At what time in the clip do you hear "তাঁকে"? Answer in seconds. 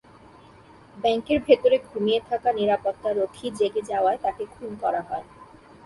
4.23-4.43